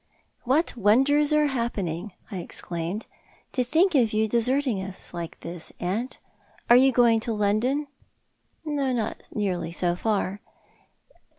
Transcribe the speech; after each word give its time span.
"What 0.51 0.75
wonders 0.75 1.31
are 1.31 1.45
happening," 1.45 2.13
I 2.31 2.37
exclaimed. 2.39 3.05
"■ 3.49 3.51
To 3.51 3.63
think 3.63 3.93
of 3.93 4.13
you 4.13 4.27
deserting 4.27 4.81
us 4.81 5.13
like 5.13 5.39
this, 5.41 5.71
aunt! 5.79 6.17
Are 6.71 6.75
you 6.75 6.91
going 6.91 7.19
to 7.19 7.33
London?"" 7.33 7.85
Not 8.65 9.21
nearly 9.31 9.71
so 9.71 9.95
far." 9.95 10.39